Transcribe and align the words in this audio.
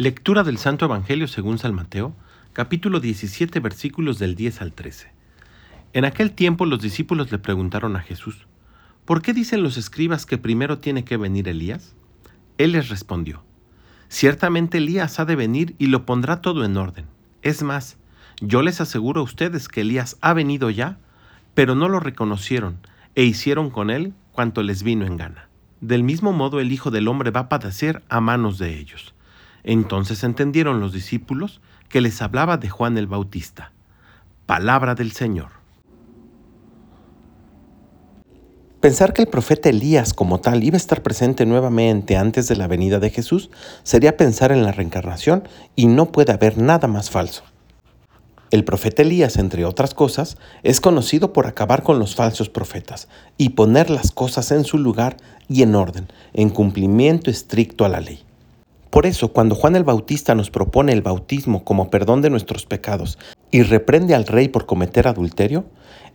Lectura 0.00 0.44
del 0.44 0.56
Santo 0.56 0.86
Evangelio 0.86 1.28
según 1.28 1.58
San 1.58 1.74
Mateo, 1.74 2.16
capítulo 2.54 3.00
17, 3.00 3.60
versículos 3.60 4.18
del 4.18 4.34
10 4.34 4.62
al 4.62 4.72
13. 4.72 5.12
En 5.92 6.06
aquel 6.06 6.32
tiempo 6.32 6.64
los 6.64 6.80
discípulos 6.80 7.30
le 7.30 7.38
preguntaron 7.38 7.96
a 7.96 8.00
Jesús, 8.00 8.46
¿por 9.04 9.20
qué 9.20 9.34
dicen 9.34 9.62
los 9.62 9.76
escribas 9.76 10.24
que 10.24 10.38
primero 10.38 10.78
tiene 10.78 11.04
que 11.04 11.18
venir 11.18 11.48
Elías? 11.48 11.96
Él 12.56 12.72
les 12.72 12.88
respondió, 12.88 13.44
ciertamente 14.08 14.78
Elías 14.78 15.20
ha 15.20 15.26
de 15.26 15.36
venir 15.36 15.74
y 15.76 15.88
lo 15.88 16.06
pondrá 16.06 16.40
todo 16.40 16.64
en 16.64 16.78
orden. 16.78 17.04
Es 17.42 17.62
más, 17.62 17.98
yo 18.40 18.62
les 18.62 18.80
aseguro 18.80 19.20
a 19.20 19.24
ustedes 19.24 19.68
que 19.68 19.82
Elías 19.82 20.16
ha 20.22 20.32
venido 20.32 20.70
ya, 20.70 20.96
pero 21.52 21.74
no 21.74 21.90
lo 21.90 22.00
reconocieron 22.00 22.78
e 23.16 23.24
hicieron 23.24 23.68
con 23.68 23.90
él 23.90 24.14
cuanto 24.32 24.62
les 24.62 24.82
vino 24.82 25.04
en 25.04 25.18
gana. 25.18 25.50
Del 25.82 26.04
mismo 26.04 26.32
modo 26.32 26.58
el 26.58 26.72
Hijo 26.72 26.90
del 26.90 27.06
Hombre 27.06 27.30
va 27.30 27.40
a 27.40 27.48
padecer 27.50 28.02
a 28.08 28.22
manos 28.22 28.56
de 28.56 28.78
ellos. 28.78 29.14
Entonces 29.64 30.24
entendieron 30.24 30.80
los 30.80 30.92
discípulos 30.92 31.60
que 31.88 32.00
les 32.00 32.22
hablaba 32.22 32.56
de 32.56 32.68
Juan 32.68 32.96
el 32.98 33.06
Bautista. 33.06 33.72
Palabra 34.46 34.94
del 34.94 35.12
Señor. 35.12 35.60
Pensar 38.80 39.12
que 39.12 39.20
el 39.20 39.28
profeta 39.28 39.68
Elías 39.68 40.14
como 40.14 40.40
tal 40.40 40.64
iba 40.64 40.76
a 40.76 40.78
estar 40.78 41.02
presente 41.02 41.44
nuevamente 41.44 42.16
antes 42.16 42.48
de 42.48 42.56
la 42.56 42.66
venida 42.66 42.98
de 42.98 43.10
Jesús 43.10 43.50
sería 43.82 44.16
pensar 44.16 44.52
en 44.52 44.62
la 44.62 44.72
reencarnación 44.72 45.46
y 45.76 45.86
no 45.86 46.12
puede 46.12 46.32
haber 46.32 46.56
nada 46.56 46.88
más 46.88 47.10
falso. 47.10 47.42
El 48.50 48.64
profeta 48.64 49.02
Elías, 49.02 49.36
entre 49.36 49.66
otras 49.66 49.92
cosas, 49.92 50.38
es 50.62 50.80
conocido 50.80 51.34
por 51.34 51.46
acabar 51.46 51.82
con 51.82 51.98
los 51.98 52.14
falsos 52.14 52.48
profetas 52.48 53.08
y 53.36 53.50
poner 53.50 53.90
las 53.90 54.12
cosas 54.12 54.50
en 54.50 54.64
su 54.64 54.78
lugar 54.78 55.18
y 55.46 55.62
en 55.62 55.74
orden, 55.74 56.08
en 56.32 56.48
cumplimiento 56.48 57.30
estricto 57.30 57.84
a 57.84 57.90
la 57.90 58.00
ley. 58.00 58.24
Por 58.90 59.06
eso, 59.06 59.32
cuando 59.32 59.54
Juan 59.54 59.76
el 59.76 59.84
Bautista 59.84 60.34
nos 60.34 60.50
propone 60.50 60.92
el 60.92 61.00
bautismo 61.00 61.64
como 61.64 61.90
perdón 61.90 62.22
de 62.22 62.30
nuestros 62.30 62.66
pecados 62.66 63.18
y 63.52 63.62
reprende 63.62 64.16
al 64.16 64.26
rey 64.26 64.48
por 64.48 64.66
cometer 64.66 65.06
adulterio, 65.06 65.64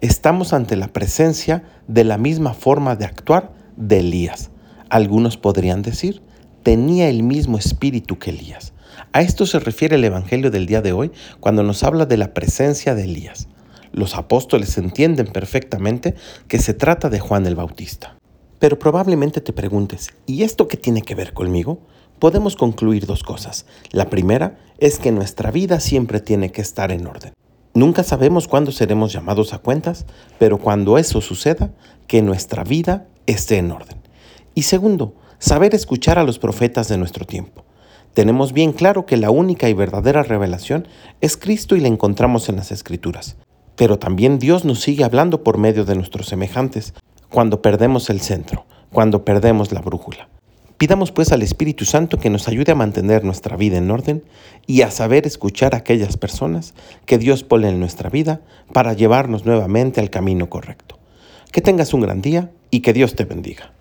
estamos 0.00 0.52
ante 0.52 0.74
la 0.74 0.88
presencia 0.88 1.62
de 1.86 2.02
la 2.02 2.18
misma 2.18 2.52
forma 2.52 2.96
de 2.96 3.04
actuar 3.04 3.52
de 3.76 4.00
Elías. 4.00 4.50
Algunos 4.90 5.36
podrían 5.36 5.82
decir, 5.82 6.20
tenía 6.64 7.08
el 7.08 7.22
mismo 7.22 7.58
espíritu 7.58 8.18
que 8.18 8.30
Elías. 8.30 8.72
A 9.12 9.22
esto 9.22 9.46
se 9.46 9.60
refiere 9.60 9.94
el 9.94 10.04
Evangelio 10.04 10.50
del 10.50 10.66
día 10.66 10.82
de 10.82 10.92
hoy 10.92 11.12
cuando 11.38 11.62
nos 11.62 11.84
habla 11.84 12.06
de 12.06 12.16
la 12.16 12.34
presencia 12.34 12.96
de 12.96 13.04
Elías. 13.04 13.46
Los 13.92 14.16
apóstoles 14.16 14.76
entienden 14.78 15.28
perfectamente 15.28 16.16
que 16.48 16.58
se 16.58 16.74
trata 16.74 17.08
de 17.08 17.20
Juan 17.20 17.46
el 17.46 17.54
Bautista. 17.54 18.16
Pero 18.58 18.78
probablemente 18.78 19.40
te 19.40 19.52
preguntes, 19.52 20.10
¿y 20.26 20.42
esto 20.42 20.66
qué 20.66 20.76
tiene 20.76 21.02
que 21.02 21.14
ver 21.14 21.32
conmigo? 21.32 21.80
Podemos 22.24 22.56
concluir 22.56 23.04
dos 23.04 23.22
cosas. 23.22 23.66
La 23.90 24.08
primera 24.08 24.56
es 24.78 24.98
que 24.98 25.12
nuestra 25.12 25.50
vida 25.50 25.78
siempre 25.78 26.20
tiene 26.20 26.52
que 26.52 26.62
estar 26.62 26.90
en 26.90 27.06
orden. 27.06 27.34
Nunca 27.74 28.02
sabemos 28.02 28.48
cuándo 28.48 28.72
seremos 28.72 29.12
llamados 29.12 29.52
a 29.52 29.58
cuentas, 29.58 30.06
pero 30.38 30.56
cuando 30.56 30.96
eso 30.96 31.20
suceda, 31.20 31.74
que 32.06 32.22
nuestra 32.22 32.64
vida 32.64 33.08
esté 33.26 33.58
en 33.58 33.70
orden. 33.70 33.98
Y 34.54 34.62
segundo, 34.62 35.16
saber 35.38 35.74
escuchar 35.74 36.18
a 36.18 36.24
los 36.24 36.38
profetas 36.38 36.88
de 36.88 36.96
nuestro 36.96 37.26
tiempo. 37.26 37.66
Tenemos 38.14 38.54
bien 38.54 38.72
claro 38.72 39.04
que 39.04 39.18
la 39.18 39.30
única 39.30 39.68
y 39.68 39.74
verdadera 39.74 40.22
revelación 40.22 40.88
es 41.20 41.36
Cristo 41.36 41.76
y 41.76 41.80
la 41.80 41.88
encontramos 41.88 42.48
en 42.48 42.56
las 42.56 42.72
Escrituras. 42.72 43.36
Pero 43.76 43.98
también 43.98 44.38
Dios 44.38 44.64
nos 44.64 44.80
sigue 44.80 45.04
hablando 45.04 45.44
por 45.44 45.58
medio 45.58 45.84
de 45.84 45.94
nuestros 45.94 46.28
semejantes, 46.28 46.94
cuando 47.28 47.60
perdemos 47.60 48.08
el 48.08 48.22
centro, 48.22 48.64
cuando 48.90 49.26
perdemos 49.26 49.72
la 49.72 49.82
brújula. 49.82 50.30
Pidamos 50.84 51.12
pues 51.12 51.32
al 51.32 51.40
Espíritu 51.40 51.86
Santo 51.86 52.18
que 52.18 52.28
nos 52.28 52.46
ayude 52.46 52.72
a 52.72 52.74
mantener 52.74 53.24
nuestra 53.24 53.56
vida 53.56 53.78
en 53.78 53.90
orden 53.90 54.22
y 54.66 54.82
a 54.82 54.90
saber 54.90 55.26
escuchar 55.26 55.74
a 55.74 55.78
aquellas 55.78 56.18
personas 56.18 56.74
que 57.06 57.16
Dios 57.16 57.42
pone 57.42 57.70
en 57.70 57.80
nuestra 57.80 58.10
vida 58.10 58.42
para 58.70 58.92
llevarnos 58.92 59.46
nuevamente 59.46 60.02
al 60.02 60.10
camino 60.10 60.50
correcto. 60.50 60.98
Que 61.52 61.62
tengas 61.62 61.94
un 61.94 62.02
gran 62.02 62.20
día 62.20 62.50
y 62.70 62.80
que 62.80 62.92
Dios 62.92 63.14
te 63.14 63.24
bendiga. 63.24 63.73